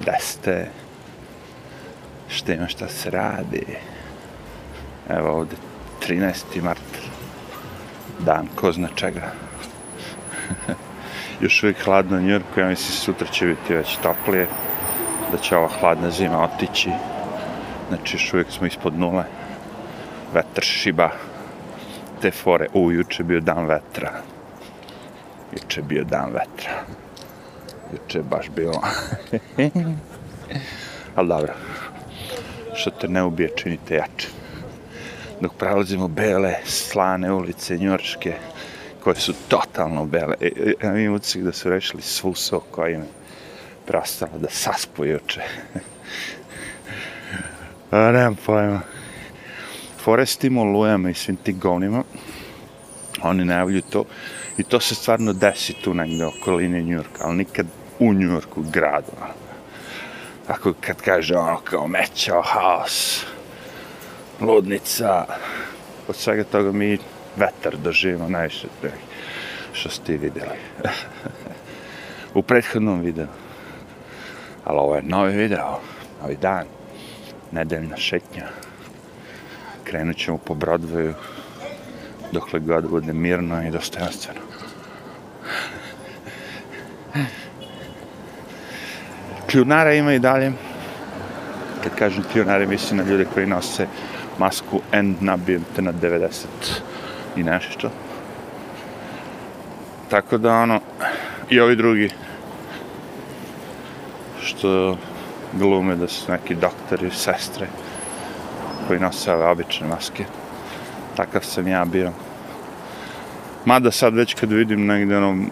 [0.00, 0.68] Da ste?
[2.28, 3.66] Šta ima šta se radi?
[5.08, 5.56] Evo ovde
[6.08, 6.62] 13.
[6.62, 6.98] mart.
[8.18, 9.32] Dan ko zna čega.
[11.42, 14.46] Još uvijek hladno u Njurku, ja mislim sutra će biti već toplije.
[15.32, 16.90] Da će ova hladna zima otići.
[17.88, 19.24] Znači još uvijek smo ispod nule.
[20.34, 21.10] Vetar šiba.
[22.20, 22.66] Te fore.
[22.74, 24.12] U, juče bio dan vetra.
[25.52, 26.72] Juče bio dan vetra.
[27.92, 28.82] Juče baš bilo.
[31.16, 31.52] Ali dobro.
[32.74, 34.28] Što te ne ubije, činite jače.
[35.40, 38.34] Dok prelazimo bele, slane ulice njurške,
[39.04, 40.34] koje su totalno bele.
[40.40, 40.50] E,
[40.80, 43.08] e, imam utisak da su rešili svu sok koja im je
[43.86, 45.40] preostala da saspu juče.
[47.90, 48.80] A, nemam pojma.
[49.98, 50.38] Fore s
[51.10, 52.04] i svim tim govnima,
[53.22, 54.04] oni najavljuju to,
[54.58, 57.66] i to se stvarno desi tu negde okoline Njurka, ali nikad
[58.02, 59.12] u Njurku, gradu.
[60.48, 63.24] Ako kad kaže ono kao mećao, haos,
[64.40, 65.24] ludnica,
[66.08, 66.98] od svega toga mi
[67.36, 68.68] vetar doživimo najviše
[69.72, 70.58] što ste videli.
[72.34, 73.26] u prethodnom videu.
[74.64, 75.80] Ali ovo je novi video,
[76.22, 76.66] novi dan,
[77.50, 78.46] nedeljna šetnja.
[79.84, 81.12] Krenut ćemo po Broadwayu
[82.32, 84.51] dokle god bude mirno i dostojanstveno.
[89.52, 90.52] Kljunara ima i dalje.
[91.82, 93.86] Kad kažem kljunare, mislim na ljude koji nose
[94.38, 96.46] masku N nabijem te na 90
[97.36, 97.90] i nešto.
[100.10, 100.80] Tako da ono,
[101.50, 102.10] i ovi drugi
[104.42, 104.98] što
[105.52, 107.66] glume da su neki doktori, sestre
[108.88, 110.24] koji nose ove obične maske.
[111.16, 112.12] Takav sam ja bio.
[113.64, 115.44] Mada sad već kad vidim negde ono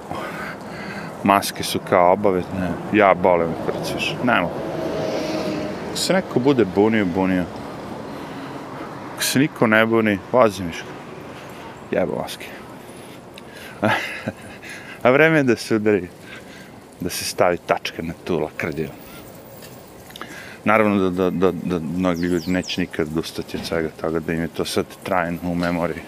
[1.25, 4.17] maske su kao obavezne, ja bolim kurac više.
[4.25, 4.51] Nemo.
[5.89, 7.45] Ako se neko bude bunio, bunio.
[9.15, 10.89] Ako se niko ne buni, vozi miško.
[11.91, 12.47] Jebo maske.
[15.03, 16.09] A vreme je da se udari,
[17.01, 18.89] da se stavi tačka na tu lakrdiju.
[20.64, 24.41] Naravno da, da, da, da mnogi ljudi neće nikad ustati od svega toga, da im
[24.41, 26.03] je to sad trajno u memoriji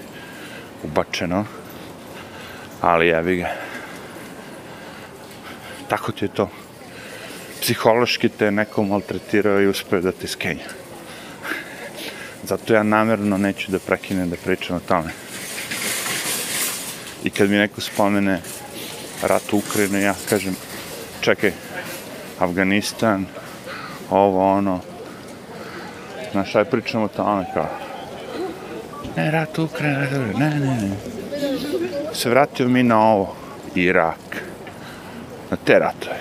[0.84, 1.44] ubačeno.
[2.80, 3.71] Ali jebi ga.
[5.92, 6.48] Tako ti je to.
[7.60, 10.64] Psihološki te neko maltretirao i uspeo da te skenja.
[12.44, 15.10] Zato ja namjerno neću da prekinem da pričam o tome.
[17.24, 18.40] I kad mi neko spomene
[19.22, 20.56] rat u Ukrajinu, ja kažem,
[21.20, 21.52] čekaj,
[22.38, 23.26] Afganistan,
[24.10, 24.80] ovo, ono,
[26.32, 27.68] znaš, je pričamo o tome, kao,
[29.16, 30.96] ne, rat u Ukrajinu, ne, ne, ne,
[32.14, 33.36] se vratio mi na ovo,
[33.74, 34.51] Irak,
[35.52, 36.20] na te ratove.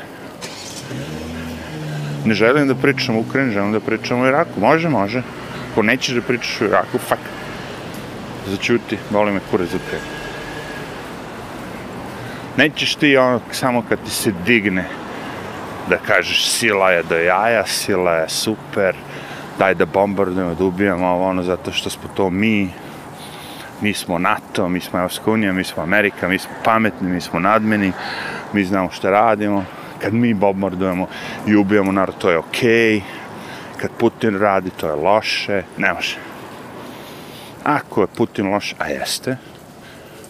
[2.25, 5.21] Ne želim da pričam o Ukrajini, želim da pričam o Iraku, može, može,
[5.71, 7.21] ako nećeš da pričaš o Iraku, fuck,
[8.47, 9.99] začuti, boli me kure za te.
[12.57, 14.85] Nećeš ti ono samo kad ti se digne
[15.89, 18.95] da kažeš sila je do jaja, sila je super,
[19.59, 22.69] daj da bombardujemo, da ubijamo ovo ono, zato što smo to mi,
[23.81, 27.39] mi smo NATO, mi smo Evropska unija, mi smo Amerika, mi smo pametni, mi smo
[27.39, 27.91] nadmeni,
[28.53, 29.65] mi znamo šta radimo,
[30.01, 31.07] kad mi bombardujemo
[31.47, 33.01] i ubijamo narod, to je okej, okay.
[33.77, 36.17] kad Putin radi, to je loše, ne može.
[37.63, 39.37] Ako je Putin loš, a jeste,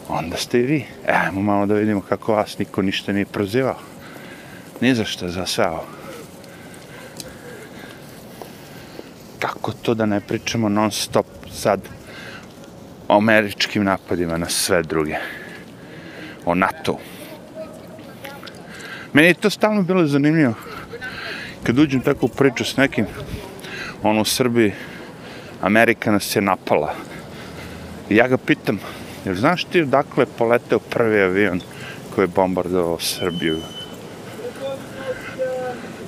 [0.10, 0.86] onda ste i vi.
[1.08, 3.78] E, ajmo malo da vidimo kako vas niko ništa nije prozivao.
[4.82, 5.86] Ni za što za sve ovo.
[9.40, 11.80] Kako to da ne pričamo non stop sad
[13.08, 15.16] o američkim napadima na sve druge?
[16.46, 16.98] O NATO.
[19.14, 20.54] Meni je to stalno bilo zanimljivo.
[21.64, 23.06] Kad uđem tako u priču s nekim,
[24.04, 24.74] ono u Srbiji,
[25.62, 26.94] Amerika nas je napala.
[28.10, 28.80] I ja ga pitam,
[29.26, 31.62] jer znaš ti odakle je poleteo prvi avion
[32.16, 33.58] koji je bombardovao Srbiju?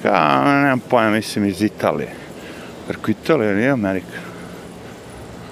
[0.05, 2.09] Ja, nemam pojma, mislim iz Italije.
[2.87, 4.19] Rekao, Italija nije Amerika.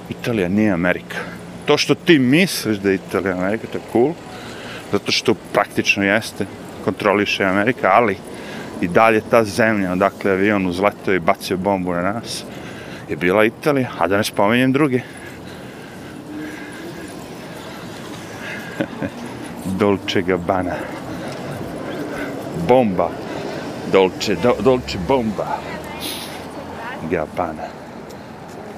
[0.09, 1.17] Italija nije Amerika.
[1.65, 4.13] To što ti misliš da je Italija Amerika, to je cool,
[4.91, 6.45] zato što praktično jeste,
[6.83, 8.17] kontroliše Amerika, ali
[8.81, 12.45] i dalje ta zemlja odakle avion uzletao i bacio bombu na nas
[13.11, 15.01] je bila Italija, a da ne spominjem druge.
[19.79, 20.75] Dolce Gabbana.
[22.67, 23.09] Bomba.
[23.91, 25.57] Dolce, do, Dolce Bomba.
[27.09, 27.67] Gabbana.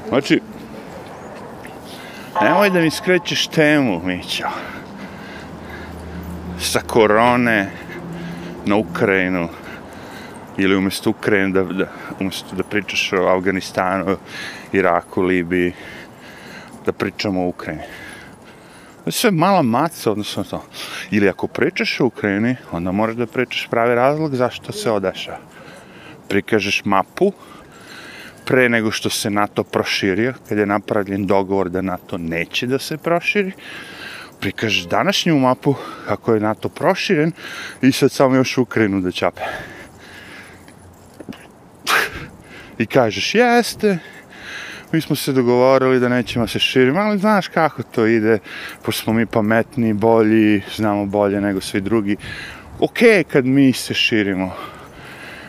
[0.09, 0.41] Znači,
[2.41, 4.47] nemoj da mi skrećeš temu, Mićo.
[6.59, 7.71] Sa korone
[8.65, 9.49] na Ukrajinu,
[10.57, 11.87] ili umjesto Ukrajine da, da,
[12.19, 14.17] umjesto da pričaš o Afganistanu,
[14.73, 15.73] Iraku, Libiji,
[16.85, 17.83] da pričamo o Ukrajini.
[19.03, 20.63] To je sve mala maca, odnosno to.
[21.11, 25.37] Ili ako pričaš o Ukrajini, onda moraš da pričaš pravi razlog zašto se odeša.
[26.29, 27.33] Prikažeš mapu,
[28.45, 32.97] pre nego što se NATO proširio, kad je napravljen dogovor da NATO neće da se
[32.97, 33.51] proširi,
[34.43, 35.75] prikažeš današnju mapu
[36.07, 37.31] kako je NATO proširen
[37.81, 39.41] i sad samo još Ukrajinu da čape.
[42.77, 43.97] I kažeš, jeste,
[44.91, 48.39] mi smo se dogovorili da nećemo se širiti, ali znaš kako to ide,
[48.85, 52.17] pošto smo mi pametni, bolji, znamo bolje nego svi drugi.
[52.79, 52.99] Ok,
[53.31, 54.51] kad mi se širimo,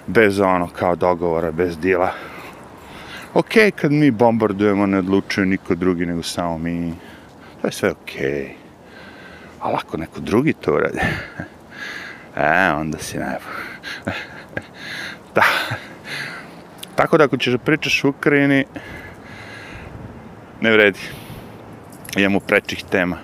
[0.06, 2.12] bez ono kao dogovora, bez dila.
[3.34, 6.94] Ok, kad mi bombardujemo, ne odlučuje niko drugi nego samo mi.
[7.60, 8.63] To je sve ok.
[9.64, 10.98] Ali ako neko drugi to uradi,
[12.36, 13.64] e, onda si najbolj.
[15.34, 15.42] da.
[16.96, 18.64] Tako da ako ćeš da pričaš u Ukrajini,
[20.60, 20.98] ne vredi.
[22.16, 23.16] Imamo prečih tema.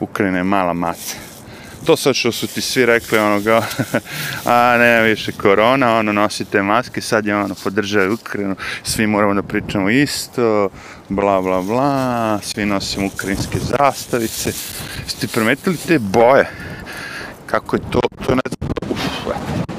[0.00, 1.16] Ukrajina je mala maca.
[1.86, 3.62] To sad što su ti svi rekli onoga,
[4.44, 9.42] a ne više korona, ono nosite maske, sad je ono podržaju Ukrajinu, svi moramo da
[9.42, 10.70] pričamo isto,
[11.08, 14.52] bla bla bla, svi nosimo ukrajinske zastavice.
[15.06, 16.50] Ste primetili te boje?
[17.46, 19.74] Kako je to, to ne znam, uf, eto.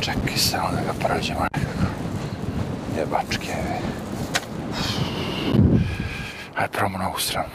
[0.00, 1.86] Čekaj samo da ga prođemo nekako.
[2.98, 3.54] Jebačke,
[6.56, 7.48] Ajde, probamo na ovu stranu.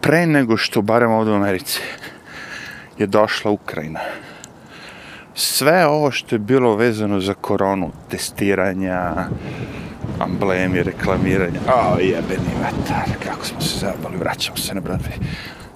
[0.00, 1.80] Pre nego što, barem ovdje u Americi,
[2.98, 4.00] je došla Ukrajina,
[5.42, 9.14] sve ovo što je bilo vezano za koronu, testiranja,
[10.20, 15.18] amblemi, reklamiranja, o, jebeni vetar, kako smo se zabali, vraćamo se na Broadway.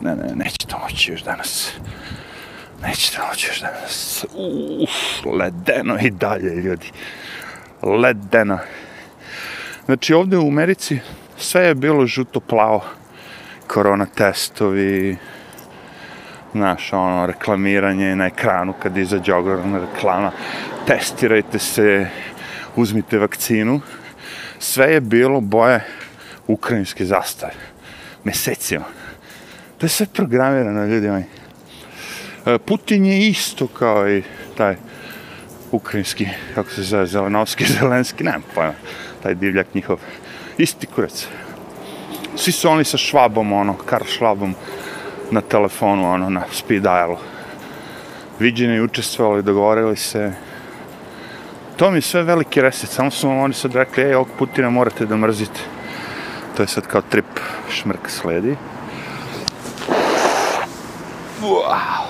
[0.00, 1.72] Ne, ne, neće to moći još danas.
[2.82, 4.24] Neće to moći još danas.
[4.82, 6.90] Uf, ledeno i dalje, ljudi.
[7.82, 8.58] Ledeno.
[9.84, 10.98] Znači ovdje u Americi
[11.38, 12.84] sve je bilo žuto-plavo.
[13.66, 15.16] Korona testovi,
[16.56, 20.32] znaš, ono, reklamiranje na ekranu kad izađe ogromna reklama.
[20.86, 22.06] Testirajte se,
[22.76, 23.80] uzmite vakcinu.
[24.58, 25.84] Sve je bilo boje
[26.46, 27.52] ukrajinske zastave.
[28.24, 28.84] Mesecima.
[29.78, 31.24] To je sve programirano, ljudi moji.
[32.46, 34.22] E, Putin je isto kao i
[34.56, 34.76] taj
[35.72, 38.74] ukrajinski, kako se zove, Zelenovski, Zelenski, nemam pojma
[39.22, 39.98] taj divljak njihov.
[40.58, 41.26] Isti kurac.
[42.36, 44.54] Svi su oni sa švabom, ono, Karl švabom
[45.30, 47.16] na telefonu, ono, na speed dialu.
[48.38, 50.32] Viđeni, učestvovali, dogovorili se.
[51.76, 54.70] To mi je sve veliki reset, samo su vam oni sad rekli, ej, ovog Putina
[54.70, 55.60] morate da mrzite.
[56.56, 57.40] To je sad kao trip
[57.70, 58.56] šmrk sledi.
[61.42, 62.06] Wow.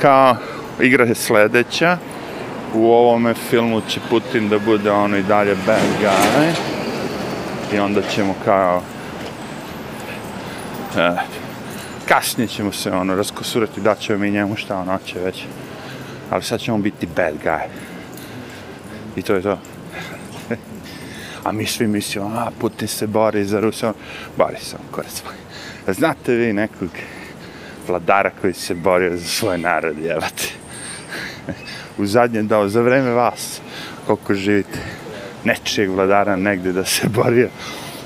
[0.00, 0.36] Kao,
[0.80, 1.98] igra je sledeća
[2.74, 6.52] u ovome filmu će Putin da bude ono i dalje bad guy
[7.72, 8.82] i onda ćemo kao
[10.96, 11.16] eh,
[12.08, 15.44] kasnije ćemo se ono raskosurati da ćemo mi njemu šta on hoće već.
[16.30, 17.66] Ali sad ćemo biti bad guy.
[19.16, 19.58] I to je to.
[21.44, 23.92] A mi svi mislimo a Putin se bori za Rusiju.
[24.36, 25.22] Bori se on kurac
[25.92, 26.88] znate vi nekog
[27.88, 30.48] vladara koji se borio za svoj narod jevate
[31.98, 33.60] u zadnje dao za vreme vas
[34.06, 34.78] koliko živite
[35.44, 37.48] nečijeg vladara negde da se borio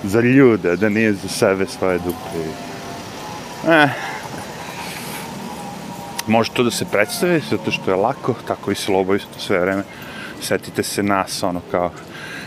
[0.05, 2.70] za ljude, da nije za sebe svoje dupe.
[3.69, 3.89] Eh.
[6.27, 9.83] Može to da se predstavi, zato što je lako, tako i slobo isto sve vreme.
[10.41, 11.91] Setite se nas, ono kao,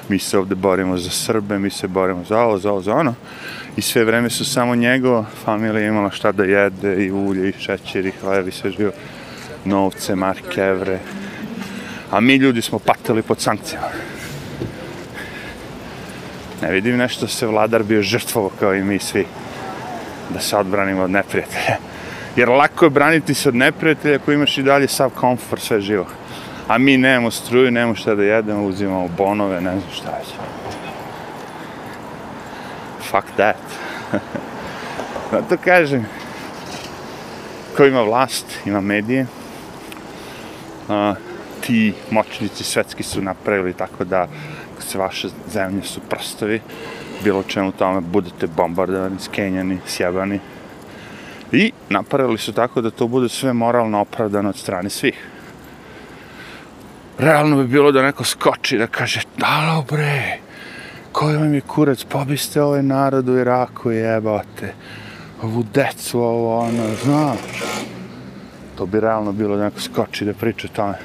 [0.09, 3.15] mi se ovde borimo za Srbe, mi se borimo za ovo, za ovo, za ono.
[3.77, 8.05] I sve vreme su samo njegova familija imala šta da jede, i ulje, i šećer,
[8.05, 8.91] i hleb, i sve živo.
[9.65, 10.99] Novce, marke, evre,
[12.11, 13.87] a mi ljudi smo patili pod sankcijama.
[16.61, 19.25] Ne vidim nešto se vladar bio žrtvovo kao i mi svi
[20.33, 21.77] da se odbranimo od neprijatelja.
[22.35, 26.05] Jer lako je braniti se od neprijatelja ako imaš i dalje sav komfort, sve živo.
[26.67, 30.27] A mi nemamo struju, nemamo šta da jedemo, uzimamo bonove, ne znam šta već.
[33.11, 33.55] Fuck that.
[35.31, 36.05] Zato kažem,
[37.77, 39.25] ko ima vlast, ima medije,
[40.87, 41.17] uh,
[41.61, 44.27] ti moćnici svetski su napravili tako da
[44.79, 46.61] se vaše zemlje su prstovi,
[47.23, 47.43] bilo
[47.77, 50.39] tome budete bombardovani, skenjani, sjebani.
[51.51, 55.27] I napravili su tako da to bude sve moralno opravdano od strane svih.
[57.17, 60.37] Realno bi bilo da neko skoči da kaže, dalo bre,
[61.11, 64.73] koji vam je kurac, pobiste ovaj narod u Iraku, jebate.
[65.41, 67.39] ovu decu, ovo, ono, znaš.
[68.77, 70.97] To bi realno bilo da neko skoči da priča tome.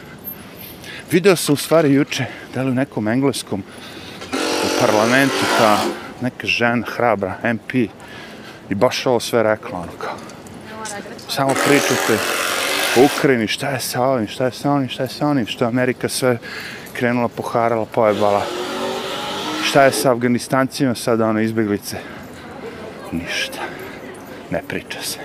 [1.11, 3.63] Video sam u stvari juče, da li u nekom engleskom
[4.65, 5.79] u parlamentu, ta
[6.21, 7.75] neka žena, hrabra, MP,
[8.71, 10.17] i baš ovo sve rekla, ono kao,
[11.29, 12.19] samo pričate
[12.97, 15.65] o Ukrajini, šta je sa ovim, šta je sa onim, šta je sa onim, što
[15.65, 16.39] je Amerika sve
[16.93, 18.43] krenula, poharala, pojebala.
[19.65, 21.97] Šta je sa Afganistancima sada, one izbjeglice?
[23.13, 23.59] Ništa.
[24.51, 25.19] Ne priča se.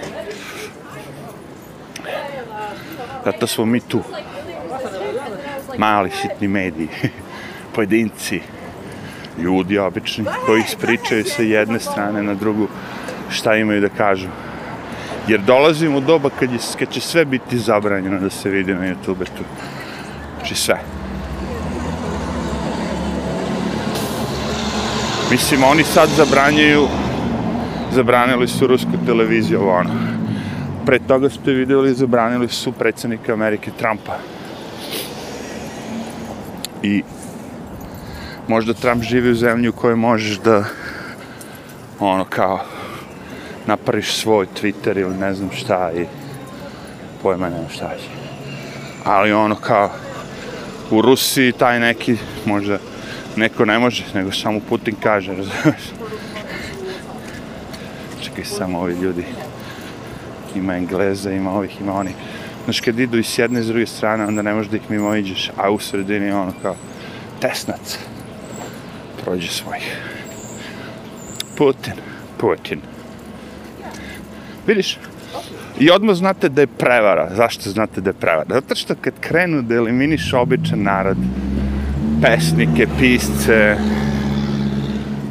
[3.25, 4.03] Zato smo mi tu.
[5.77, 6.89] Mali, sitni mediji.
[7.75, 8.41] Pojedinci.
[9.37, 12.67] Ljudi obični koji ispričaju sa jedne strane na drugu
[13.29, 14.27] šta imaju da kažu.
[15.27, 18.81] Jer dolazimo u doba kad, je, kad će sve biti zabranjeno da se vidi na
[18.81, 19.43] YouTube tu.
[20.37, 20.79] Znači sve.
[25.31, 26.87] Mislim, oni sad zabranjuju,
[27.91, 29.89] zabranili su rusku televiziju, ovo ono.
[30.85, 34.17] Pre toga ste videli, zabranili su predsjednika Amerike Trumpa.
[36.83, 37.03] I
[38.47, 40.63] možda Trump živi u zemlji u kojoj možeš da
[41.99, 42.59] ono kao
[43.65, 46.05] napraviš svoj Twitter ili ne znam šta i
[47.21, 48.07] pojma nema šta će.
[49.03, 49.89] Ali ono kao
[50.91, 52.77] u Rusiji taj neki možda
[53.35, 55.83] neko ne može, nego samo Putin kaže, razumiješ?
[58.21, 59.25] Čekaj, samo ovi ljudi.
[60.55, 62.11] Ima Engleza, ima ovih, ima oni.
[62.63, 64.89] Znaš, kad idu i s jedne i s druge strane, onda ne možeš da ih
[64.89, 66.75] mimo iđeš, a u sredini ono kao
[67.39, 67.97] tesnac.
[69.23, 69.97] Prođe svojih.
[71.57, 71.93] Putin,
[72.37, 72.81] Putin.
[74.67, 74.97] Vidiš?
[75.79, 77.29] I odmah znate da je prevara.
[77.35, 78.49] Zašto znate da je prevara?
[78.49, 81.17] Zato što kad krenu da eliminiš običan narod,
[82.21, 83.77] pesnike, pisce,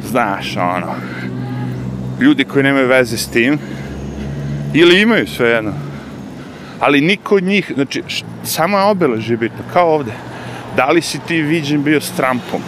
[0.09, 0.95] znaš, ono,
[2.19, 3.59] ljudi koji nemaju veze s tim,
[4.73, 5.73] ili imaju sve jedno,
[6.79, 8.03] ali niko od njih, znači,
[8.43, 10.11] samo je obeležje bitno, kao ovde.
[10.75, 12.61] Da li si ti viđen bio s Trumpom?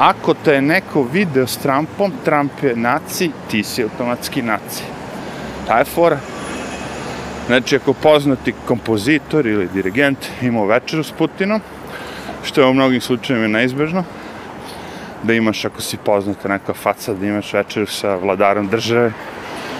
[0.00, 4.82] Ako te je neko video s Trumpom, Trump je naci, ti si automatski naci.
[5.66, 6.18] Ta je fora.
[7.46, 11.60] Znači, ako poznati kompozitor ili dirigent imao večeru s Putinom,
[12.44, 14.04] što je u mnogim slučajima neizbežno,
[15.22, 19.12] da imaš, ako si poznata neka faca, da imaš večeru sa vladarom države,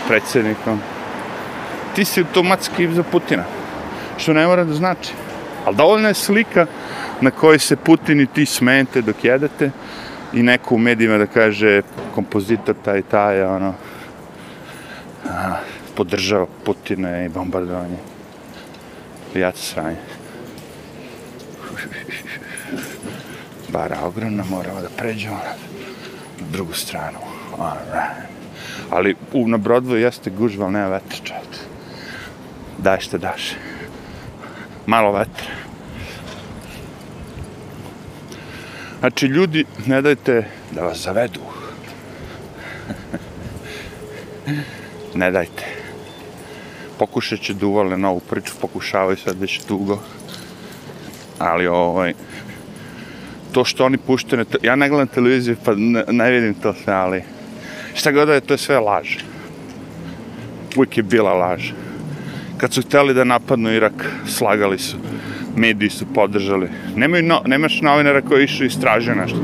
[0.09, 0.81] predsjednikom,
[1.95, 3.45] ti si automatski za Putina,
[4.19, 5.13] što ne mora da znači.
[5.65, 6.67] Ali dovoljna je slika
[7.21, 9.71] na kojoj se Putin i ti smejete dok jedete
[10.33, 11.83] i neko u medijima da kaže
[12.15, 13.75] kompozitor taj taj, ono,
[15.29, 15.57] a,
[15.95, 17.97] podržava Putina i bombardovanje.
[19.35, 19.97] Ja to sranje.
[23.73, 25.37] bara ogromna, moramo da pređemo
[26.41, 27.19] na drugu stranu.
[27.59, 28.31] Alright.
[28.91, 31.57] Ali u, na Broadway jeste gužva, ali nema vetra čovječ.
[32.79, 33.53] Daj što daš.
[34.87, 35.70] Malo vetra.
[39.01, 41.41] Znači, ljudi, ne dajte da vas zavedu.
[45.15, 45.65] ne dajte.
[46.99, 49.99] Pokušat će da novu priču, pokušavaju sad već dugo.
[51.39, 52.15] Ali, ovaj,
[53.53, 56.93] to što oni puštaju, na ja ne gledam televiziju pa ne, ne vidim to sve,
[56.95, 57.23] ali
[57.95, 59.17] šta god da je, to je sve laž.
[60.77, 61.71] Uvijek je bila laž.
[62.57, 64.97] Kad su hteli da napadnu Irak, slagali su.
[65.57, 66.69] Mediji su podržali.
[66.97, 69.39] Nemaju no, nemaš novinara koji išu istražuje nešto.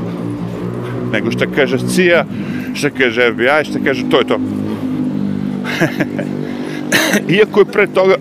[1.11, 2.25] Nego šta kaže CIA,
[2.73, 4.39] šta kaže FBI, šta kaže to je to.
[7.37, 8.15] Iako je pre toga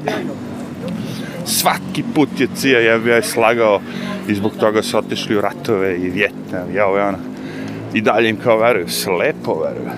[1.47, 3.81] svaki put je CIA i FBI slagao
[4.28, 7.19] i zbog toga su otišli u ratove i Vjetnam i ovo ono.
[7.95, 9.90] I dalje im kao veruju, slepo veruju.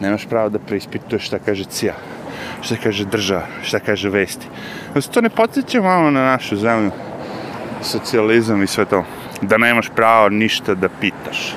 [0.00, 1.94] Nemaš pravo da preispituješ šta kaže CIA,
[2.62, 4.46] šta kaže država, šta kaže vesti.
[5.00, 6.90] Se to ne podsjeća malo na našu zemlju,
[7.82, 9.04] socijalizam i sve to.
[9.42, 11.54] Da nemaš pravo ništa da pitaš.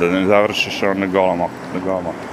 [0.00, 2.32] Da ne završiš ono na golom oku, na golom oku.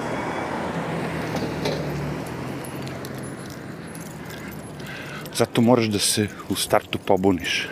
[5.35, 7.67] Zato moraš da se u startu pobuniš.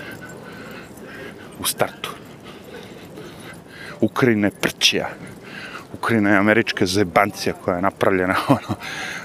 [1.60, 2.10] U startu.
[4.02, 5.10] Ukrajina je prćija.
[5.98, 8.78] Ukrajina je američka zebancija koja je napravljena, ono,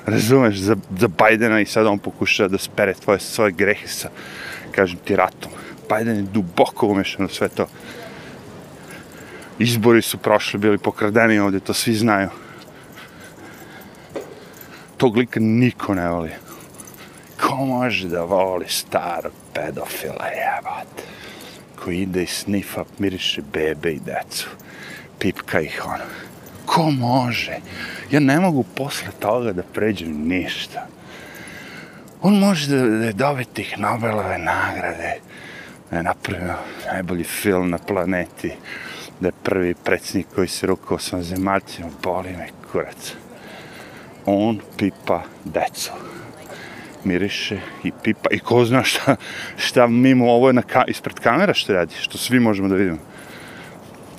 [0.06, 4.08] razumeš, za, za Bajdena i sad on pokušava da spere tvoje, svoje grehe sa,
[4.72, 5.52] kažem ti, ratom.
[5.88, 7.66] Bajden je duboko umešan u sve to.
[9.58, 12.28] Izbori su prošli, bili pokradeni ovdje, to svi znaju.
[14.96, 16.30] Tog lika niko ne voli
[17.42, 21.02] ko može da voli starog pedofila jebat
[21.84, 24.48] koji ide i snifa, miriše bebe i decu
[25.18, 26.04] pipka ih ono
[26.66, 27.56] Ko može?
[28.10, 30.86] Ja ne mogu posle toga da pređem ništa.
[32.22, 35.14] On može da, da je dobiti tih Nobelove nagrade,
[35.90, 36.54] da je napravio
[36.92, 38.52] najbolji film na planeti,
[39.20, 43.14] da je prvi predsjednik koji se rukao sa zemaljcima, boli me kurac.
[44.26, 45.92] On pipa deco.
[47.04, 48.28] Miriše i pipa.
[48.30, 49.16] I ko zna šta,
[49.56, 52.98] šta mimo ovo je na ka ispred kamera što radi, što svi možemo da vidimo.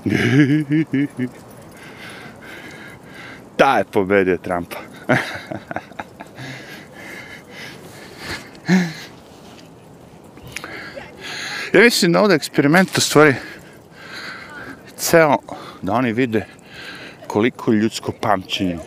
[3.58, 4.78] Ta je pobedio Trumpa.
[11.74, 13.36] ja mislim da ovdje eksperiment u stvari
[14.98, 15.38] ceo
[15.82, 16.46] da oni vide
[17.28, 18.78] koliko ljudsko pamćenje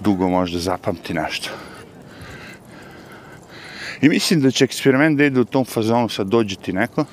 [0.00, 1.50] dugo može da zapamti nešto.
[4.00, 7.04] I mislim da će eksperiment da ide u tom fazonu sad dođe ti neko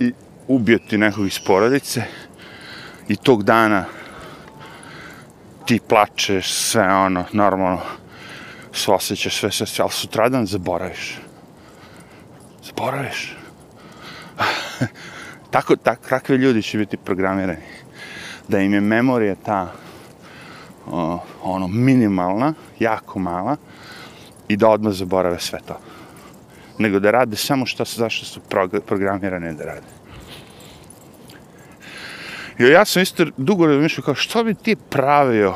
[0.00, 0.12] i
[0.48, 2.02] ubio ti nekog iz porodice
[3.08, 3.84] i tog dana
[5.66, 7.80] ti plačeš, sve ono, normalno,
[8.72, 11.18] se osjećaš, sve, sve, sve, ali sutradan zaboraviš.
[12.64, 13.36] Zaboraviš.
[15.50, 17.62] tako, tak, takvi ljudi će biti programirani.
[18.48, 19.72] Da im je memorija ta,
[20.86, 23.56] o, ono, minimalna, jako mala,
[24.48, 25.78] i da odmah zaborave sve to.
[26.78, 28.40] Nego da rade samo što su, zašto su
[28.86, 30.03] programirane da rade.
[32.58, 35.54] Jo, ja sam isto dugo razmišljao kao što bi ti pravio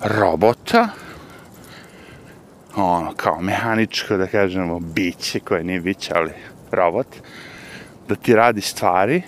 [0.00, 0.88] robota,
[2.76, 6.30] ono, kao mehaničko, da kažemo, biće, koje nije biće, ali
[6.70, 7.06] robot,
[8.08, 9.22] da ti radi stvari,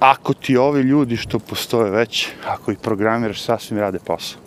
[0.00, 4.40] ako ti ovi ljudi što postoje već, ako ih programiraš, sasvim rade posao.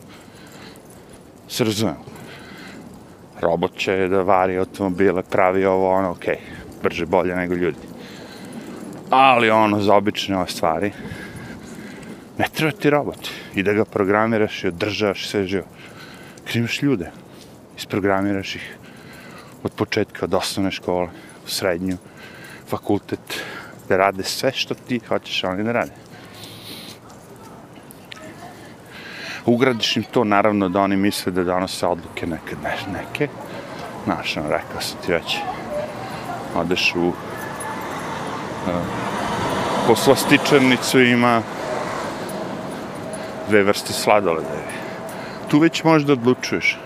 [1.47, 1.97] Se razumijem.
[3.41, 7.96] Robot će da vari automobile, pravi ovo, ono, okej, okay, brže, bolje nego ljudi.
[9.09, 10.91] Ali ono, za obične ove stvari,
[12.37, 13.29] ne treba ti robot.
[13.55, 15.65] I da ga programiraš i održavaš sve živo.
[16.45, 17.11] Kad imaš ljude,
[17.77, 18.77] isprogramiraš ih
[19.63, 21.07] od početka, od osnovne škole,
[21.45, 21.97] u srednju,
[22.69, 23.43] fakultet,
[23.89, 25.91] da rade sve što ti hoćeš oni da rade.
[29.45, 33.27] Ugradiš im to, naravno, da oni misle da donose odluke nekad ne, neke.
[34.03, 35.37] Znaš, rekao sam ti već,
[36.55, 37.13] odeš u
[39.87, 41.41] poslastičarnicu ima
[43.49, 44.47] dve vrste sladoleda.
[45.47, 46.79] Tu već možda odlučuješ.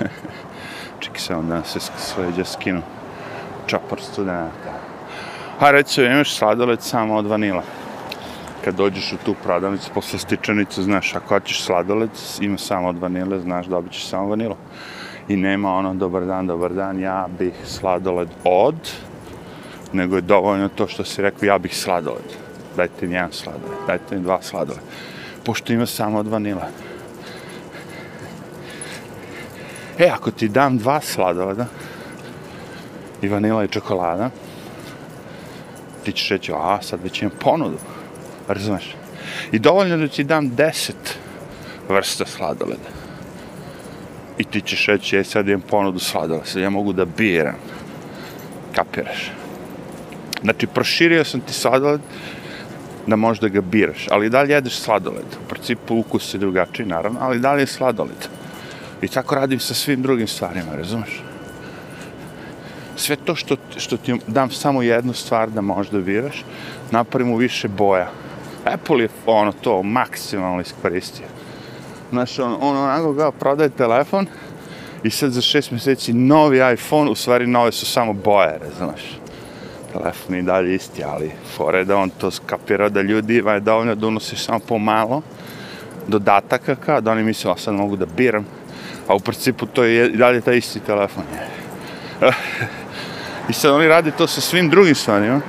[1.00, 2.82] Čekaj se onda se sveđa skinu
[3.66, 4.72] čapor studenta.
[5.60, 7.62] A recimo imaš sladoled samo od vanila.
[8.64, 13.40] Kad dođeš u tu prodavnicu, posle stičanicu, znaš, ako hoćeš sladoled, ima samo od vanile,
[13.40, 14.56] znaš, dobit ćeš samo vanilu.
[15.28, 18.74] I nema ono, dobar dan, dobar dan, ja bih sladoled od,
[19.92, 22.32] nego je dovoljno to što si rekao, ja bih sladoled.
[22.76, 24.80] Dajte mi jedan sladoled, dajte mi dva sladoled.
[25.44, 26.68] Pošto ima samo od vanila.
[29.98, 31.66] E, ako ti dam dva sladoleda,
[33.22, 34.30] i vanila i čokolada,
[36.04, 37.78] ti ćeš reći, a, sad već imam ponudu.
[38.48, 38.94] Razumeš?
[39.52, 41.18] I dovoljno da ti dam deset
[41.88, 42.90] vrsta sladoleda.
[44.38, 47.56] I ti ćeš reći, ja sad imam ponudu sladoleda, sad ja mogu da biram.
[48.74, 49.35] Kapiraš?
[50.42, 52.00] Znači, proširio sam ti sladoled
[53.06, 55.26] da možeš da ga biraš, ali dalje jedeš sladoled.
[55.44, 58.28] U principu ukus je drugačiji, naravno, ali dalje je sladoled.
[59.02, 61.22] I tako radim sa svim drugim stvarima, razumeš?
[62.96, 66.44] Sve to što, što ti dam samo jednu stvar da možeš da biraš,
[66.90, 68.10] napravim u više boja.
[68.64, 71.26] Apple je ono to maksimalno iskoristio.
[72.10, 74.26] Znaš, on, on onako kao prodaje telefon
[75.02, 79.18] i sad za šest mjeseci novi iPhone, u stvari nove su samo boje, razumeš?
[79.92, 83.94] Telefon je dalje isti, ali fore da on to skapira da ljudi ima je dovoljno
[83.94, 85.22] da unosiš samo pomalo
[86.06, 88.46] dodataka kao da oni misle, a sad mogu da biram,
[89.08, 91.24] a u principu to je i dalje taj isti telefon.
[93.50, 95.40] I sad oni rade to sa svim drugim stvarima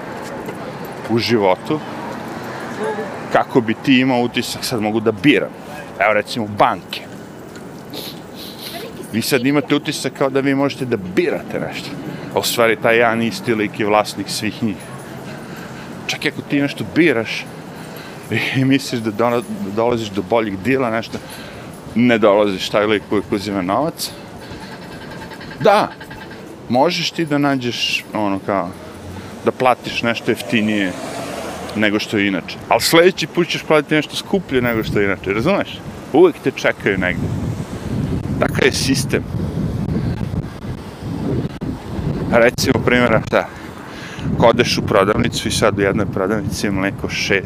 [1.10, 1.80] u životu,
[3.32, 5.50] kako bi ti imao utisak, sad mogu da biram.
[6.00, 7.02] Evo recimo banke.
[9.14, 11.90] Vi sad imate utisak kao da vi možete da birate nešto.
[12.36, 14.76] A u stvari taj jedan isti lik je vlasnik svih njih.
[16.08, 17.46] Čak i ako ti nešto biraš
[18.58, 19.42] i misliš da, da
[19.76, 21.18] dolaziš do boljih dila, nešto,
[21.96, 24.12] ne dolaziš taj lik koji uzima novac.
[25.60, 25.92] Da,
[26.70, 28.70] možeš ti da nađeš ono kao
[29.46, 30.92] da platiš nešto jeftinije
[31.76, 32.58] nego što je inače.
[32.70, 35.80] Ali sljedeći put ćeš platiti nešto skuplje nego što je inače, razumeš?
[36.14, 37.30] Uvijek te čekaju negdje.
[38.40, 39.24] Takav je sistem.
[42.40, 43.48] Recimo primjera šta?
[44.40, 47.42] Kodeš u prodavnicu i sad u jednoj prodavnici je mleko 6,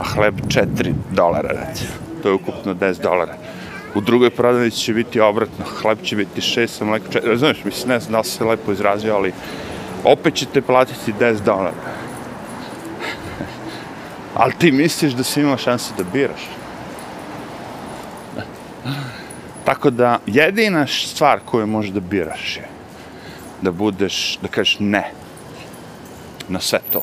[0.00, 1.90] a hleb 4 dolara, recimo.
[2.22, 3.34] To je ukupno 10 dolara.
[3.94, 7.26] U drugoj prodavnici će biti obratno, hleb će biti 6, a mleko 4.
[7.26, 9.32] Razumiješ, mislim, ne znam da se lepo izrazio, ali
[10.04, 11.72] opet ćete platiti 10 dolara.
[14.40, 16.48] ali ti misliš da si imao šanse da biraš.
[19.64, 22.79] Tako da, jedina stvar koju možeš da biraš je
[23.62, 25.12] da budeš, da kažeš ne
[26.48, 27.02] na sve to.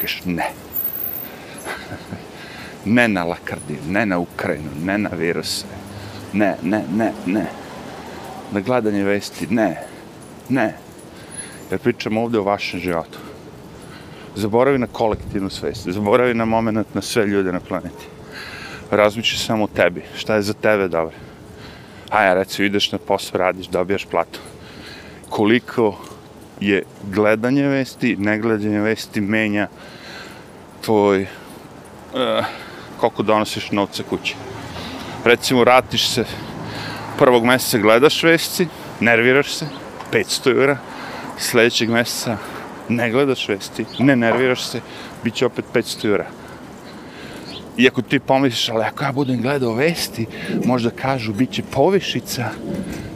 [0.00, 0.50] Kažeš ne.
[2.96, 5.66] ne na Lakardiju, ne na Ukrajinu, ne na viruse.
[6.32, 7.46] Ne, ne, ne, ne.
[8.52, 9.82] Na gledanje vesti, ne.
[10.48, 10.74] Ne.
[11.70, 13.18] Jer pričamo ovde o vašem životu.
[14.36, 15.88] Zaboravi na kolektivnu svest.
[15.88, 18.06] Zaboravi na moment na sve ljude na planeti.
[18.90, 20.02] Razmišljaj samo o tebi.
[20.16, 21.16] Šta je za tebe dobro?
[22.10, 24.40] A ja recimo ideš na posao, radiš, dobijaš platu.
[25.34, 25.96] Koliko
[26.60, 29.68] je gledanje vesti, negledanje vesti menja
[30.84, 32.44] tvoj uh,
[33.00, 34.36] koliko donosiš novca kući.
[35.24, 36.24] Recimo, ratiš se
[37.18, 38.68] prvog meseca gledaš vesti,
[39.00, 39.66] nerviraš se,
[40.12, 40.78] 500 eura,
[41.38, 42.36] sledećeg meseca
[42.88, 44.80] ne gledaš vesti, ne nerviraš se,
[45.24, 46.26] bit će opet 500 eura.
[47.76, 50.26] Iako ti pomisliš, ali ako ja budem gledao vesti,
[50.64, 52.50] možda kažu, bit će povišica,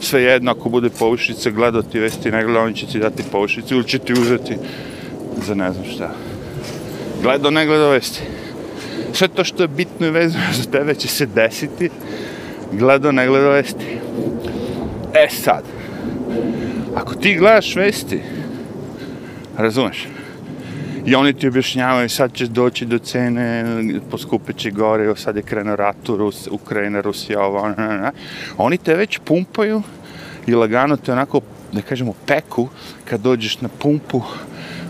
[0.01, 3.75] sve jedno, ako bude povišica, gledao ti vesti, ne gledao, oni će ti dati povišicu
[3.75, 4.55] ili će ti uzeti
[5.45, 6.11] za ne znam šta.
[7.21, 8.21] Gledao, ne gledao vesti.
[9.13, 11.89] Sve to što je bitno i vezano za tebe će se desiti,
[12.71, 13.85] gledao, ne gledao vesti.
[15.13, 15.63] E sad,
[16.95, 18.19] ako ti gledaš vesti,
[19.57, 20.07] razumeš,
[21.05, 23.65] i oni ti objašnjavaju sad ćeš doći do cene,
[24.11, 28.11] poskupit će gore, sad je krenuo rat u Rus, Ukrajina, Rusija, ovo, ne, ne, ne.
[28.57, 29.81] Oni te već pumpaju
[30.47, 32.67] i lagano te onako, da kažemo, peku
[33.05, 34.21] kad dođeš na pumpu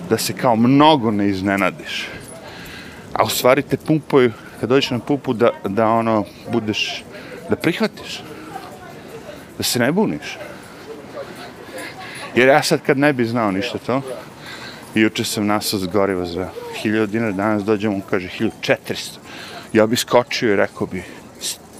[0.10, 2.08] da se kao mnogo ne iznenadiš.
[3.14, 7.04] A u stvari te pumpaju kad dođeš na pumpu da, da ono budeš,
[7.50, 8.24] da prihvatiš.
[9.58, 10.38] Da se ne buniš.
[12.36, 14.02] Jer ja sad kad ne bi znao ništa to,
[14.96, 16.50] Juče sam nasao gorivo za
[16.84, 18.94] 1000 dinara, danas dođem, on kaže 1400.
[19.74, 21.04] Ja bi skočio i rekao bi,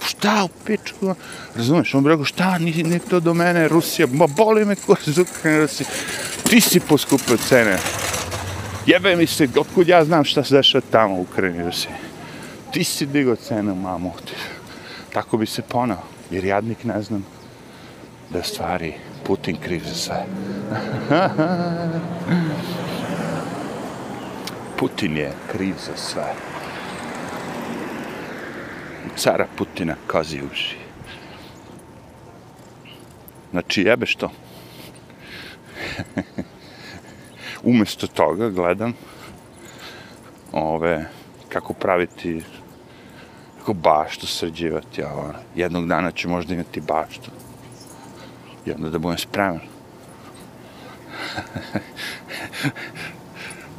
[0.06, 1.14] šta u pičku,
[1.56, 4.96] razumeš, on bi rekao, šta, nije, nije to do mene, Rusija, ma boli me ko
[5.06, 5.88] iz Ukrajine, Rusija,
[6.48, 7.78] ti si poskupio cene.
[8.86, 11.92] Jebe mi se, otkud ja znam šta se dešava tamo u Ukrajini, Rusiji.
[12.72, 14.12] Ti si digao cenu, mamu.
[15.12, 17.26] Tako bi se ponao, jer jadnik ne znam
[18.30, 18.94] da stvari
[19.26, 20.24] Putin kriv za sve.
[24.80, 26.34] Putin je kriv za sve.
[29.06, 30.76] U cara Putina kozi uši.
[33.50, 34.30] Znači, jebe što?
[37.62, 38.92] Umesto toga gledam
[40.52, 41.04] ove,
[41.48, 42.42] kako praviti
[43.58, 47.30] kako baštu sređivati, a jednog dana ću možda imati baštu.
[48.66, 49.60] I onda da budem spreman.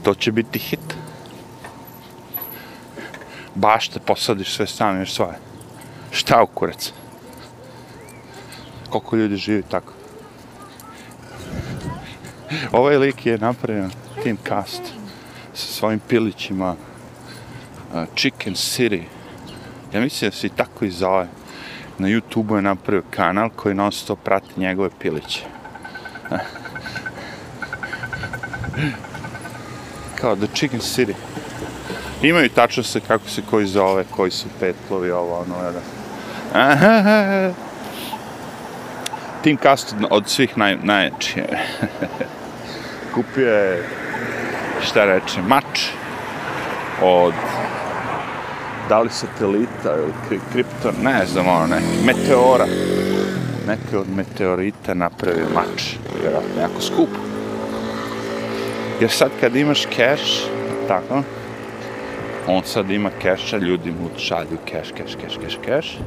[0.03, 0.95] to će biti hit.
[3.55, 5.37] Baš te posadiš sve sam, još svoje.
[6.11, 6.93] Šta u kurac?
[8.89, 9.93] Koliko ljudi živi tako?
[12.71, 13.89] Ovaj lik je napravio
[14.23, 14.81] Team Cast
[15.53, 16.75] sa svojim pilićima
[18.15, 19.03] Chicken City.
[19.93, 21.27] Ja mislim da se i tako i zove.
[21.97, 25.45] Na YouTube-u je napravio kanal koji non stop prati njegove piliće
[30.21, 31.13] kao The Chicken City.
[32.21, 35.81] Imaju tačno se kako se koji zove, koji su petlovi, ovo, ono, jedan.
[36.53, 37.53] Aha,
[39.43, 41.43] Team Cast od svih naj, najjači.
[43.13, 43.83] Kupio je,
[44.81, 45.87] šta reče, mač
[47.01, 47.33] od
[48.89, 52.65] da li satelita ili kri, kripton, ne znam, ono, neki, meteora.
[53.67, 57.30] Neke od meteorita napravio mač, vjerojatno, jako skupo.
[59.01, 60.23] Jer sad kad imaš cash,
[60.87, 61.23] tako,
[62.47, 65.97] on sad ima keša, ljudi mu šalju keš, keš, keš, keš, keš.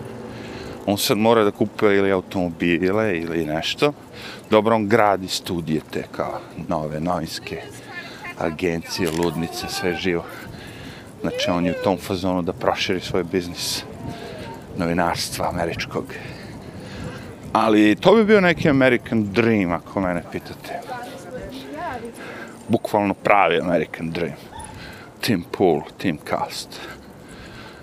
[0.86, 3.92] On sad mora da kupuje ili automobile ili nešto.
[4.50, 7.62] Dobro, on gradi studije te kao nove novinske
[8.38, 10.24] agencije, ludnice, sve živo.
[11.20, 13.84] Znači, on je u tom fazonu da proširi svoj biznis
[14.76, 16.04] novinarstva američkog.
[17.52, 20.93] Ali to bi bio neki American dream, ako mene pitate
[22.68, 24.36] bukvalno pravi American Dream.
[25.20, 26.80] Tim Pool, Tim Cast.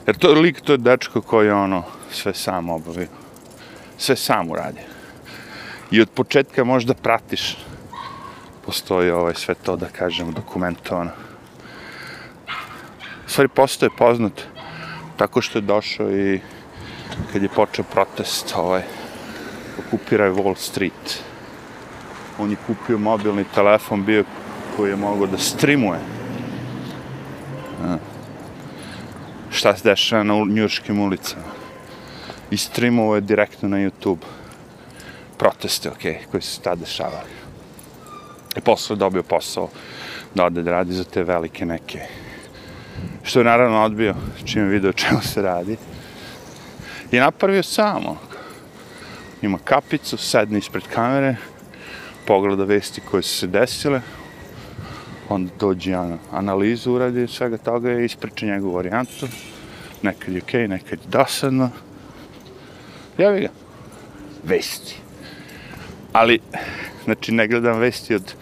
[0.08, 3.08] Jer to je lik, to je dečko koji ono sve sam obavio.
[3.98, 4.82] Sve sam uradi.
[5.92, 7.58] I od početka možda pratiš
[8.66, 11.12] postoji ovaj, sve to, da kažemo, dokumentovano.
[13.26, 14.42] U stvari, postoje poznat
[15.18, 16.40] tako što je došao i
[17.34, 18.82] kad je počeo protest, ovaj,
[19.80, 21.24] okupirao Wall Street.
[22.40, 24.24] On je kupio mobilni telefon, bio
[24.78, 26.00] koji je mogao da streamuje
[29.52, 31.52] šta se dešava na njurškim ulicama.
[32.52, 34.24] I streamovo je direktno na YouTube
[35.38, 37.30] proteste, ok, koji su tada dešavali.
[38.58, 39.70] I posle dobio posao
[40.36, 42.00] da ode da radi za te velike neke.
[43.24, 45.78] Što je naravno odbio, čim je vidio čemu se radi.
[47.12, 48.18] I napravio samo.
[49.42, 51.36] Ima kapicu, sedne ispred kamere,
[52.28, 54.02] pogleda vesti koje su se desile,
[55.34, 59.28] onda dođe an, analizu uradi svega toga i ispriča njegovu varijantu.
[60.02, 61.70] Nekad je okej, okay, nekad je dosadno.
[63.18, 63.50] Javi ga.
[64.44, 64.96] Vesti.
[66.14, 66.40] Ali,
[67.04, 68.34] znači, ne gledam vesti od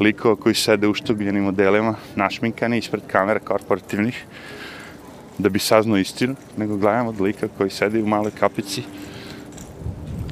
[0.00, 4.24] likova koji sede u štugljenim modelima, našminkani ispred kamera korporativnih,
[5.38, 8.82] da bi saznao istinu, nego gledam od lika koji sede u maloj kapici,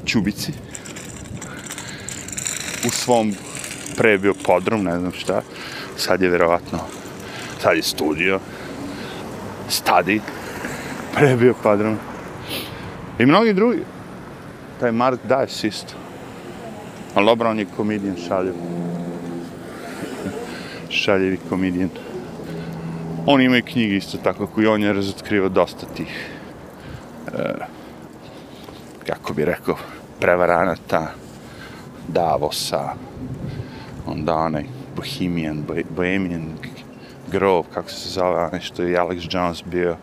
[0.05, 0.51] čubici,
[2.87, 3.33] u svom
[3.97, 5.41] pre je podrum, ne znam šta,
[5.97, 6.79] sad je verovatno,
[7.59, 8.39] sad je studio,
[9.69, 10.21] stadi,
[11.15, 11.97] pre je podrum.
[13.19, 13.83] I mnogi drugi.
[14.79, 15.93] Taj Mark Dice isto.
[17.15, 18.53] Ali dobro, on je komedijan šaljiv.
[20.89, 21.89] Šaljivi komedijan.
[23.25, 26.29] On ima i knjige isto tako, koji on je razotkrivao dosta tih,
[27.27, 27.53] e,
[29.07, 29.75] kako bi rekao,
[30.19, 31.11] prevaranata,
[32.07, 32.93] Davosa,
[34.07, 36.57] onda onaj Bohemian, Bohemian
[37.31, 39.97] Grove, kako se zove, onaj što je Alex Jones bio,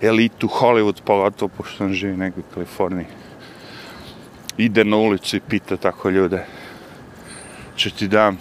[0.00, 3.06] elitu Hollywood, pogotovo pošto on živi negdje u Kaliforniji.
[4.56, 6.44] Ide na ulicu i pita tako ljude,
[7.76, 8.38] će ti dam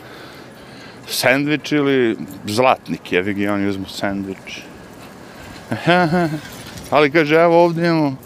[1.07, 4.61] sandvič ili zlatnik, jevi ga oni uzmu sandvič.
[6.91, 8.17] Ali kaže, evo ovdje imamo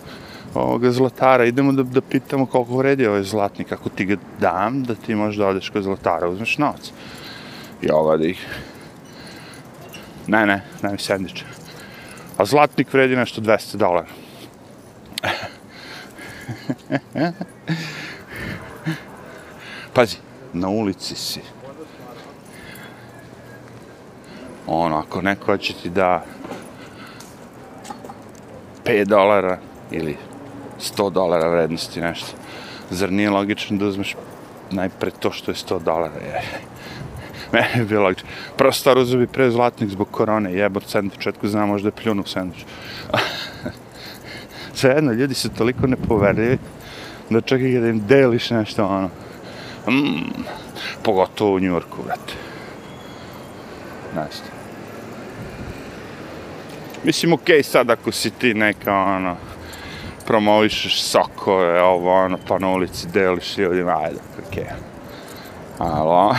[0.55, 4.95] ovoga zlatara, idemo da, da pitamo koliko vredi ovaj zlatnik, ako ti ga dam, da
[4.95, 6.91] ti možeš da odeš kod zlatara, uzmeš novac.
[7.81, 8.47] I ova da ih...
[10.27, 11.43] Ne, ne, ne mi sandvič.
[12.37, 14.07] A zlatnik vredi nešto 200 dolara.
[19.93, 20.17] Pazi,
[20.53, 21.41] na ulici si.
[24.67, 26.25] Ono, ako neko će ti da
[28.85, 29.57] 5 dolara
[29.91, 30.17] ili
[30.79, 32.31] 100 dolara vrednosti nešto.
[32.89, 34.15] Zar nije logično da uzmeš
[34.71, 36.15] najpre to što je 100 dolara?
[36.15, 36.41] Je.
[37.53, 38.29] Mene je bilo logično.
[38.57, 42.25] Prvo stvar uzeo bi pre zlatnik zbog korone, jebor sandvič, četko znam možda je pljunu
[42.25, 42.65] sandvič.
[44.73, 46.57] Sve jedno, ljudi su toliko nepoverljivi
[47.29, 49.09] da čak i kada im deliš nešto ono,
[49.87, 50.43] mm,
[51.03, 52.33] pogotovo u Njurku, brate.
[54.13, 54.55] Znaš
[57.03, 59.37] Mislim, okej okay, sad ako si ti neka, ono,
[60.25, 64.19] promovišeš sokove, ovo, ono, pa na ulici deliš ljudima, ajde.
[64.51, 64.67] Okay.
[65.77, 66.35] Alo.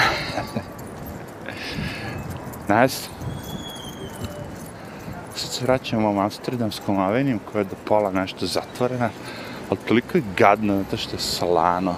[2.66, 2.92] Znaš?
[5.35, 9.11] Sad se vraćamo u Amsterdamskom aveniju koja je do pola nešto zatvorena,
[9.70, 11.94] ali toliko je gadno zato što je solano.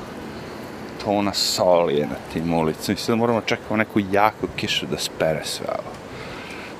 [1.05, 2.95] To ona sol je na tim ulicama.
[2.95, 5.93] I sad moramo čekati neku jaku kišu da spere sve ovo.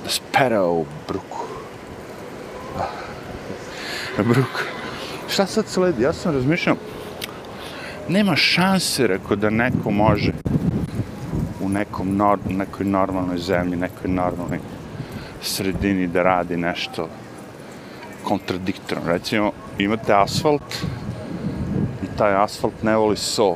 [0.03, 1.45] Da spere ovu bruku.
[2.79, 3.09] Ah.
[5.29, 6.03] Šta sad sledi?
[6.03, 6.75] Ja sam razmišljao,
[8.09, 10.31] nema šanse, rekao, da neko može
[11.61, 14.59] u nekom nor nekoj normalnoj zemlji, nekoj normalnoj
[15.41, 17.09] sredini da radi nešto
[18.23, 19.03] kontradiktorno.
[19.07, 20.75] Recimo, imate asfalt
[22.03, 23.55] i taj asfalt ne voli so.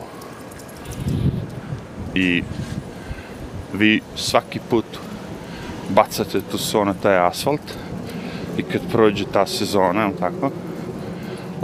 [2.15, 2.43] I
[3.73, 4.86] vi svaki put
[5.89, 7.77] bacate tu so na taj asfalt
[8.57, 10.51] i kad prođe ta sezona, tako,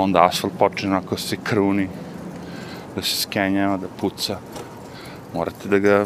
[0.03, 1.87] onda asfalt počne onako se kruni,
[2.95, 4.37] da se skenjava, da puca.
[5.33, 6.05] Morate da ga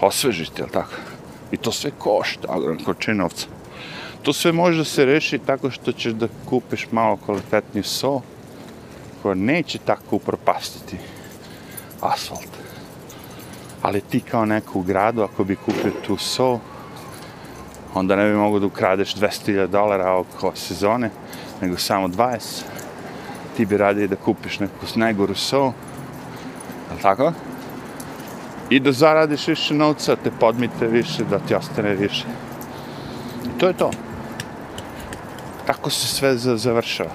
[0.00, 0.94] osvežite, jel tako?
[1.52, 3.46] I to sve košta, ogrom kočinovca.
[4.22, 8.20] To sve može da se reši tako što ćeš da kupiš malo kvalitetniji so,
[9.22, 10.96] koja neće tako upropastiti
[12.00, 12.48] asfalt.
[13.82, 16.58] Ali ti kao neko u gradu, ako bi kupio tu so,
[17.94, 21.10] onda ne bi mogo da ukradeš 200.000 dolara oko sezone,
[21.60, 22.62] nego samo 20.
[23.56, 25.72] Ti bi radije da kupiš neku najgoru so,
[26.90, 27.32] je tako?
[28.70, 32.24] I da zaradiš više novca, te podmite više, da ti ostane više.
[33.46, 33.90] I to je to.
[35.66, 37.10] Tako se sve završava.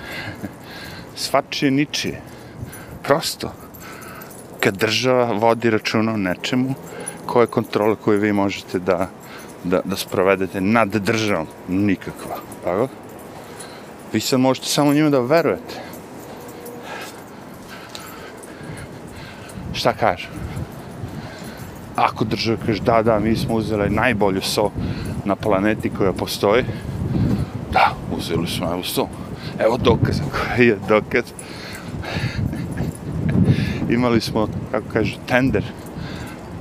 [1.16, 2.20] Svačije ničije.
[3.02, 3.52] Prosto.
[4.60, 6.74] kad država vodi računa o nečemu,
[7.26, 9.08] koje kontrole koje vi možete da,
[9.64, 11.46] da, da sprovedete nad državom?
[11.68, 12.36] Nikakva.
[12.64, 12.88] Tako?
[14.12, 15.74] Vi sad možete samo njima da verujete.
[19.72, 20.28] Šta kažu?
[21.96, 24.70] Ako država kaže da, da, mi smo uzeli najbolju so
[25.24, 26.64] na planeti koja postoji,
[27.72, 29.08] da, uzeli smo najbolju so.
[29.58, 31.24] Evo dokaz, koji je dokaz.
[33.90, 35.64] Imali smo, kako kažu, tender.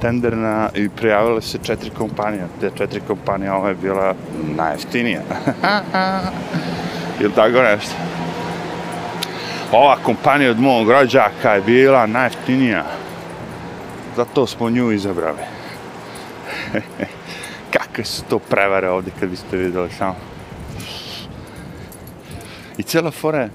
[0.01, 2.47] Tender na, i prijavile se četiri kompanije.
[2.59, 4.15] Te četiri kompanije, ova je bila
[4.57, 5.21] najjeftinija.
[7.19, 7.95] Ili tako nešto?
[9.71, 12.85] Ova kompanija od mog rođaka je bila najjeftinija.
[14.15, 15.39] Zato smo nju izabrali.
[17.73, 20.15] Kakve su to prevare ovdje kad biste vidjeli samo.
[22.77, 23.49] I cijela fora je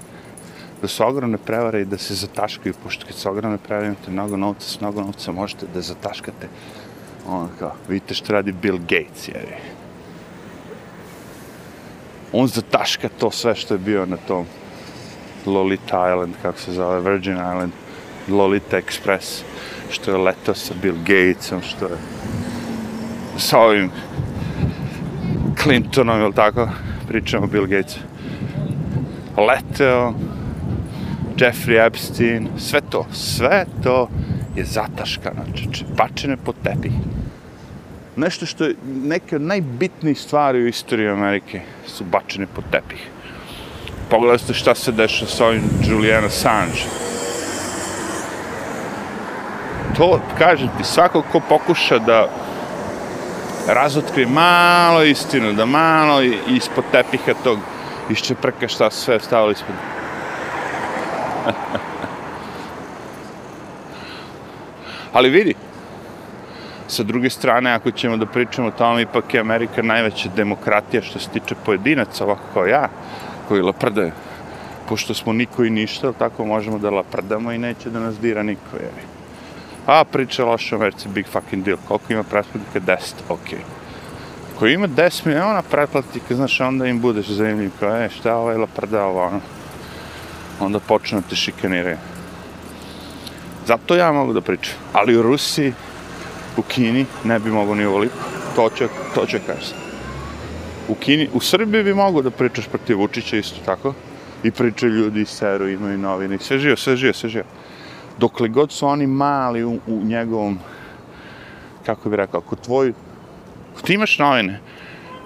[0.81, 4.37] da su ogromne prevare i da se zataškaju, pošto kad su ogromne prevare imate mnogo
[4.37, 6.47] novca, s mnogo novca možete da zataškate.
[7.27, 9.55] Ono kao, vidite što radi Bill Gates, jevi.
[12.37, 14.45] On zataška to sve što je bio na tom
[15.45, 17.71] Lolita Island, kako se zove, Virgin Island,
[18.29, 19.41] Lolita Express,
[19.89, 21.97] što je leto sa Bill Gatesom, što je
[23.37, 23.91] sa ovim
[25.63, 26.69] Clintonom, ili tako,
[27.07, 27.99] pričamo Bill Gatesu.
[29.37, 30.13] Leteo,
[31.37, 34.09] Jeffrey Epstein, sve to, sve to
[34.55, 36.91] je zataškano, znači, bačene pod tepih.
[38.15, 43.07] Nešto što je neke od najbitnijih stvari u istoriji Amerike su bačene pod tepih.
[44.09, 46.81] Pogledajte šta se deša sa ovim Julian Assange.
[49.97, 52.29] To, kažem ti, svako ko pokuša da
[53.67, 57.59] razotkrije malo istinu, da malo ispod tepiha tog
[58.09, 59.75] iščeprka šta sve stavili ispod.
[65.13, 65.55] Ali vidi,
[66.95, 71.19] sa druge strane, ako ćemo da pričamo o tome, ipak je Amerika najveća demokratija što
[71.19, 72.89] se tiče pojedinaca, ovako kao ja,
[73.47, 74.11] koji laprdaju.
[74.89, 78.77] Pošto smo niko i ništa, tako možemo da laprdamo i neće da nas dira niko,
[78.79, 79.05] jevi.
[79.85, 81.77] A, priča loša Americi, big fucking deal.
[81.87, 82.79] Koliko ima pretplatnika?
[82.79, 83.59] 10, okej.
[83.59, 84.59] Okay.
[84.59, 89.03] Ko ima 10 miliona pretplatnika, znaš, onda im budeš zanimljiv, kao, e, šta ovaj laprda,
[89.03, 89.41] ovo, ono.
[90.59, 91.97] Onda počne da te šikaniraju.
[93.67, 94.75] Zato ja mogu da pričam.
[94.93, 95.73] Ali u Rusiji,
[96.57, 98.15] u Kini, ne bi mogo ni ovoliko.
[98.55, 99.73] To će, to će kaži
[100.87, 103.93] U Kini, u Srbiji bi mogo da pričaš protiv Vučića isto tako.
[104.43, 107.45] I pričaju ljudi iz Seru, imaju novine, sve živo, sve živo, sve živo.
[108.17, 110.59] Dokle god su oni mali u, u njegovom,
[111.85, 112.93] kako bi rekao, ako tvoj,
[113.73, 114.59] ako ti imaš novine,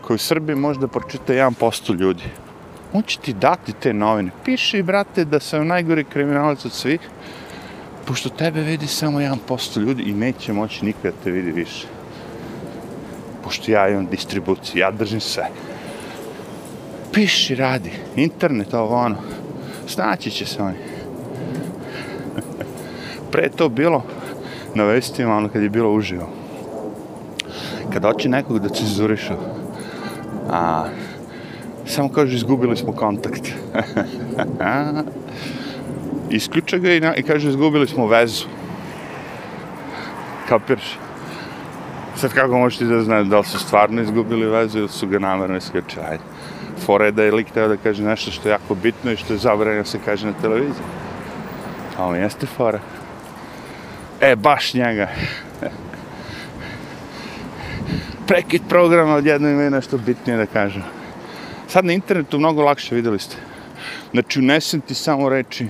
[0.01, 2.23] koje u Srbiji možda pročita 1% ljudi,
[2.93, 4.31] on će ti dati te novine.
[4.45, 6.99] Piši, brate, da sam najgori kriminalac od svih,
[8.09, 11.87] pošto tebe vidi samo 1% ljudi i neće moći nikada te vidi više.
[13.43, 15.43] Pošto ja imam distribuciju, ja držim sve.
[17.13, 19.15] Piši, radi, internet, ovo ono,
[19.87, 20.77] snaći će se oni.
[23.31, 24.03] Pre to bilo
[24.75, 26.29] na vestima, ono kad je bilo uživo.
[27.93, 29.33] Kad hoće nekog da cenzurišu,
[30.49, 30.85] a,
[31.85, 33.51] samo kažu izgubili smo kontakt.
[36.29, 38.45] isključe ga i, na, i kaže izgubili smo vezu.
[40.49, 40.97] Kapiraš?
[42.15, 45.57] Sad kako možete da znaju da li su stvarno izgubili vezu ili su ga namjerno
[45.57, 46.05] isključili?
[46.05, 46.23] Ajde.
[46.85, 49.33] Fora je da je lik teo da kaže nešto što je jako bitno i što
[49.33, 50.83] je zabranjeno se kaže na televiziji.
[51.97, 52.79] A ovo jeste fora.
[54.21, 55.07] E, baš njega.
[58.27, 60.83] Prekid programa od jednog ima nešto bitnije da kažem.
[61.67, 63.35] Sad na internetu mnogo lakše videli ste.
[64.11, 65.67] Znači, unesem ti samo reči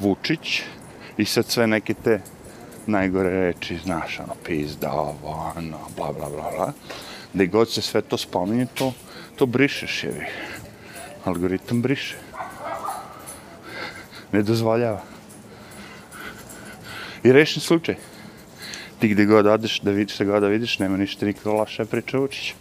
[0.00, 0.62] Vučić
[1.16, 2.20] i sad sve neke te
[2.86, 6.72] najgore reči, znaš, ono, pizda, ovo, ono, bla, bla, bla, bla.
[7.32, 8.92] Da god se sve to spominje, to,
[9.36, 10.26] to brišeš, jevi.
[11.24, 12.16] Algoritam briše.
[14.32, 15.02] Ne dozvoljava.
[17.24, 17.96] I rešen slučaj.
[19.00, 22.18] Ti gde god odeš, da vidiš, se god da vidiš, nema ništa nikada loše priča
[22.18, 22.54] Vučića.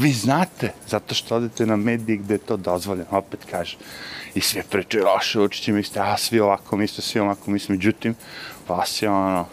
[0.00, 3.76] Vi znate, zato što odete na mediji gde je to dozvoljeno, opet kaže.
[4.34, 8.14] I sve priče, loše učiće, mislite, a svi ovako misle, svi ovako misle, međutim,
[8.68, 9.46] vas je ono,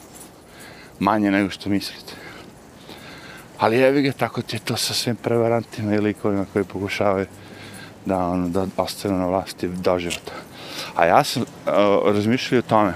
[0.99, 2.13] manje nego što mislite.
[3.57, 7.25] Ali evi ga, tako ti je to sa svim prevarantima i likovima koji pokušavaju
[8.05, 10.31] da, ono, da ostanu na vlasti do života.
[10.95, 11.47] A ja sam uh,
[12.13, 12.93] razmišljao o tome,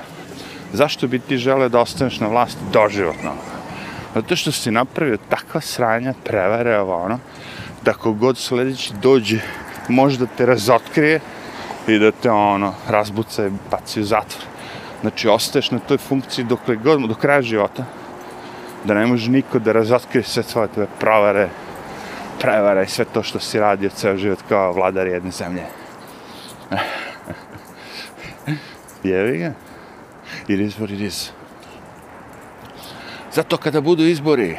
[0.73, 3.33] zašto bi ti žele da ostaneš na vlasti doživotno?
[4.15, 7.19] Zato što si napravio takva sranja, prevare, ovo ono,
[7.83, 9.39] da kogod sledeći dođe,
[9.87, 11.19] može da te razotkrije
[11.87, 14.43] i da te ono razbuca i baci u zatvor.
[15.01, 17.85] Znači, ostaješ na toj funkciji dok, god, do kraja života,
[18.83, 21.49] da ne može niko da razotkrije sve svoje tvoje provare,
[22.39, 25.63] prevare i sve to što si radio ceo život kao vladar jedne zemlje.
[29.03, 29.53] Jevi ga.
[30.47, 31.31] It is what it is.
[33.33, 34.57] Zato kada budu izbori,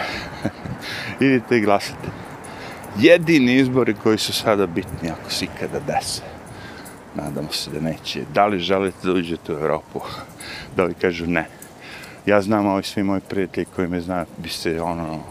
[1.20, 2.08] idite i glasate.
[2.98, 6.22] Jedini izbori koji su sada bitni, ako se ikada dese.
[7.14, 8.24] Nadamo se da neće.
[8.34, 10.00] Da li želite da uđete u Evropu?
[10.76, 11.46] Da li kažu ne?
[12.26, 15.22] Ja znam, ovi svi moji prijatelji koji me znaju, bi se ono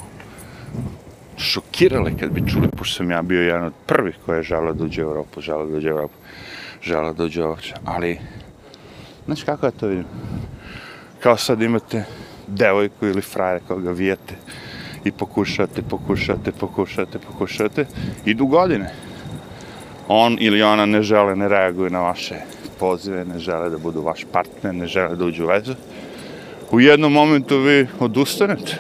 [1.38, 4.84] šokirali kad bi čuli, pošto sam ja bio jedan od prvih koji je želeo da
[4.84, 6.16] uđe u Evropu, želeo da uđe u Evropu,
[6.82, 8.20] želeo da uđe u Evropu, ali,
[9.26, 10.06] znaš kako ja to vidim?
[11.26, 12.04] Kao sad imate
[12.48, 14.36] devojku ili frajera koga vijete
[15.04, 17.86] i pokušate, pokušate, pokušate, pokušate,
[18.26, 18.94] idu godine.
[20.08, 22.36] On ili ona ne žele, ne reaguju na vaše
[22.80, 25.74] pozive, ne žele da budu vaš partner, ne žele da uđu u vezu.
[26.72, 28.78] U jednom momentu vi odustanete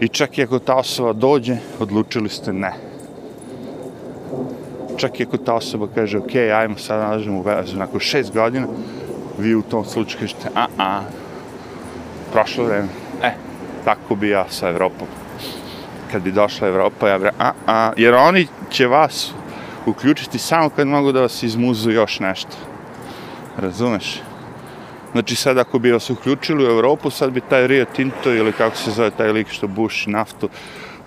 [0.00, 2.72] i čak i ako ta osoba dođe, odlučili ste ne.
[4.96, 8.66] Čak i ako ta osoba kaže, ok, ajmo sad nalažemo u vezu, nakon šest godina,
[9.38, 11.00] vi u tom slučaju kažete, a, a,
[12.32, 12.88] prošlo vreme.
[13.22, 13.32] E,
[13.84, 15.06] tako bi ja sa Evropom.
[16.12, 19.32] Kad bi došla Evropa, ja bi a, a, jer oni će vas
[19.86, 22.56] uključiti samo kad mogu da vas izmuzu još nešto.
[23.56, 24.20] Razumeš?
[25.12, 28.76] Znači sad ako bi vas uključili u Evropu, sad bi taj Rio Tinto ili kako
[28.76, 30.48] se zove taj lik što buši naftu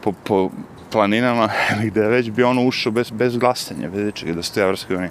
[0.01, 0.49] po, po
[0.91, 4.63] planinama ili gde već bi ono ušao bez, bez glasanja, bez čega da ste u
[4.63, 5.09] Evropskoj uniji.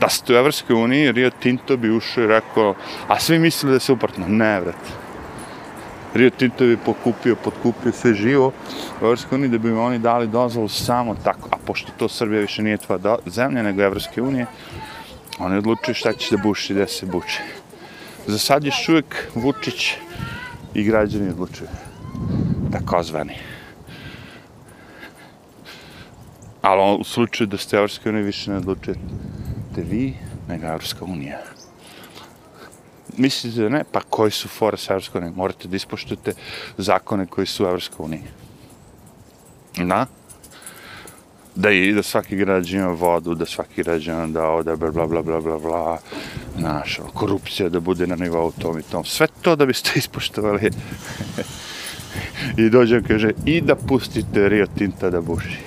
[0.00, 2.74] Da ste u Evropskoj uniji, Rio Tinto bi ušao i rekao,
[3.08, 4.26] a svi mislili da se uportno.
[4.28, 4.90] Ne, vrati.
[6.14, 8.52] Rio Tinto bi pokupio, podkupio sve živo
[9.00, 12.62] u Evropskoj uniji da bi oni dali dozvolu samo tako, a pošto to Srbija više
[12.62, 14.46] nije tvoja zemlja nego Evropske unije,
[15.38, 17.40] oni odlučuju šta će da buši, gde se buči.
[18.26, 19.94] Za sad još uvijek Vučić
[20.74, 21.68] i građani odlučuju.
[22.72, 23.34] Takozvani.
[26.62, 29.00] Ali u slučaju da ste Evropske unije više ne odlučujete
[29.82, 30.14] vi,
[30.48, 31.38] nego Evropska unija
[33.18, 35.36] mislite da ne, pa koji su fora sa Evropskom unijom?
[35.36, 36.32] Morate da ispoštujete
[36.78, 38.22] zakone koji su u Evropskoj uniji.
[39.76, 40.06] Da?
[41.54, 45.22] Da i da svaki građan ima vodu, da svaki građan da ode, bla, bla, bla,
[45.22, 45.98] bla, bla, bla,
[46.58, 49.04] naša, korupcija da bude na nivou tom i tom.
[49.04, 50.70] Sve to da biste ispoštovali.
[52.56, 55.58] I dođem, kaže, i da pustite Rio Tinta da buši.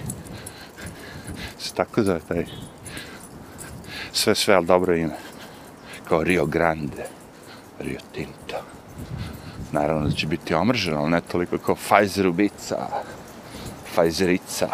[1.59, 2.45] Se tako zove taj
[4.17, 5.15] sve, sve, ali dobro ime.
[6.09, 7.05] Kao Rio Grande.
[7.79, 8.57] Rio Tinto.
[9.71, 12.87] Naravno da će biti omrženo, ali ne toliko kao Pfizer ubica.
[13.85, 14.69] Pfizerica.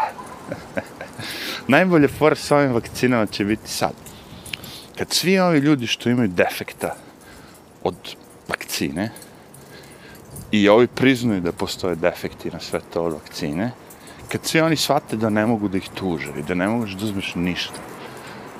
[1.68, 3.92] Najbolje fora s ovim vakcinama će biti sad.
[4.98, 6.94] Kad svi ovi ljudi što imaju defekta
[7.82, 7.94] od
[8.48, 9.10] vakcine
[10.50, 13.70] i ovi priznaju da postoje defekti na sve to od vakcine,
[14.28, 17.04] kad svi oni shvate da ne mogu da ih tuže i da ne možeš da
[17.04, 17.80] uzmeš ništa,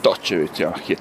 [0.05, 0.99] to će biti ono hit.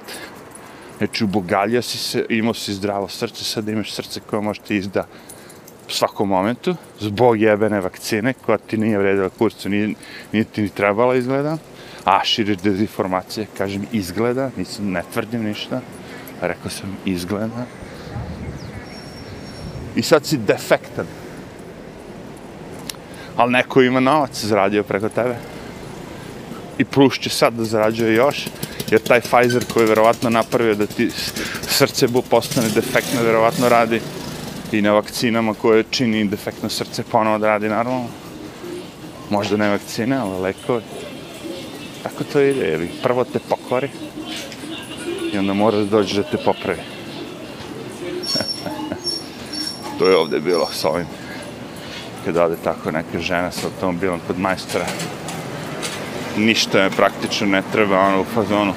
[0.98, 5.06] Znači, ubogalja si se, imao si zdravo srce, sad imaš srce koje može ti izda
[5.88, 9.94] u svakom momentu, zbog jebene vakcine, koja ti nije vredila kurcu, nije,
[10.32, 11.58] nije ti ni trebala izgleda,
[12.04, 15.80] a širiš dezinformacije, kažem izgleda, nisam, ne tvrdim ništa,
[16.40, 17.66] rekao sam izgleda.
[19.96, 21.06] I sad si defektan.
[23.36, 25.36] Ali neko ima novac, zaradio preko tebe.
[26.78, 28.48] I plus će sad da zarađuje još,
[28.90, 31.10] jer taj Pfizer koji je verovatno napravio da ti
[31.68, 34.00] srce bu postane defektno, verovatno radi
[34.72, 38.08] i na vakcinama koje čini defektno srce ponovo da radi normalno.
[39.30, 40.82] Možda ne vakcine, ali lekovi.
[42.02, 43.88] Tako to ide, jer prvo te pokvari
[45.32, 46.78] i onda mora da dođe da te popravi.
[49.98, 51.06] to je ovde bilo s ovim.
[52.24, 54.86] Kada ode tako neka žena sa automobilom kod majstora,
[56.36, 58.72] ništa praktično ne treba, ono, u fazonu.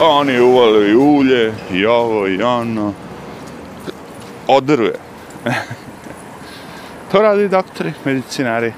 [0.00, 2.92] Oni uvali i ulje, i ovo, i ono.
[4.46, 4.94] Odruje.
[7.12, 8.72] to radi doktori, medicinari.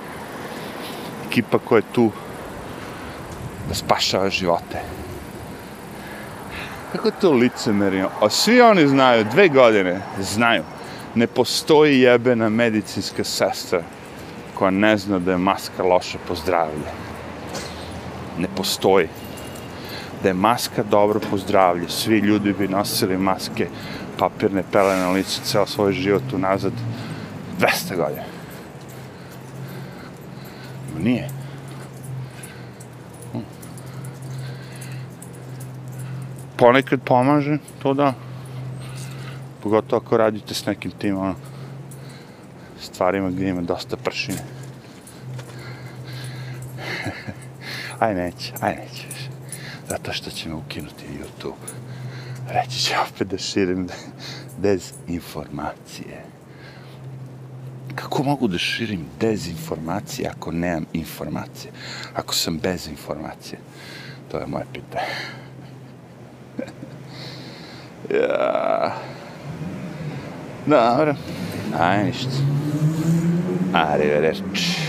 [1.29, 2.11] Ekipa koja je tu
[3.69, 4.79] da spašava živote.
[6.93, 8.09] Kako to licemerno?
[8.21, 10.63] A svi oni znaju, dve godine, znaju,
[11.15, 13.83] ne postoji jebena medicinska sestra
[14.59, 16.91] koja ne zna da je maska loša po zdravlje.
[18.39, 19.09] Ne postoji.
[20.23, 23.69] Da je maska dobro po zdravlje, svi ljudi bi nosili maske,
[24.19, 26.73] papirne pele na licu ceo svoj život unazad
[27.61, 28.25] 200 godina.
[30.99, 31.37] Nije.
[36.57, 38.15] ponekad pomaže to da,
[39.63, 41.35] pogotovo ako radite s nekim tim, ono,
[42.87, 44.39] stvarima gdje ima dosta pršine.
[47.99, 49.31] aj neće, aj neće više.
[49.89, 51.71] Zato što će me ukinuti YouTube.
[52.49, 53.89] Reći će opet da širim
[54.59, 56.25] dezinformacije.
[57.95, 61.73] Kako mogu da širim dezinformacije ako nemam informacije?
[62.15, 63.59] Ako sam bez informacije?
[64.31, 65.07] To je moje pitanje.
[68.23, 68.95] ja.
[70.67, 71.15] Dobro.
[71.75, 72.39] Aj, ništa.
[73.75, 74.86] Arrivederci.